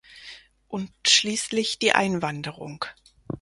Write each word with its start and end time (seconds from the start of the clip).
Und 0.67 0.89
schließlich 1.05 1.77
die 1.77 1.91
Einwanderung. 1.91 2.85